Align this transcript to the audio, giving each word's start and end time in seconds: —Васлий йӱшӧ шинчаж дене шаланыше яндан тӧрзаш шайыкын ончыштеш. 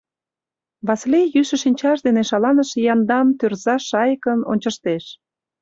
—Васлий 0.87 1.31
йӱшӧ 1.35 1.57
шинчаж 1.63 1.97
дене 2.07 2.21
шаланыше 2.29 2.79
яндан 2.93 3.27
тӧрзаш 3.39 3.81
шайыкын 3.89 4.39
ончыштеш. 4.51 5.05